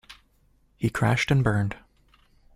He 0.79 0.89
crashed 0.89 1.29
and 1.29 1.43
burned 1.43 1.75